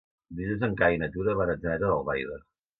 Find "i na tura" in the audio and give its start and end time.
0.97-1.37